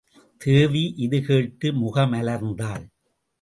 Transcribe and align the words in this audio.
தேவி 0.41 0.93
இது 0.97 1.21
கேட்டு 1.21 1.67
முகமலர்ந்தாள். 1.73 2.85